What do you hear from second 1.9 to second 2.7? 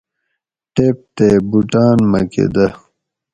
مکہۤ دہ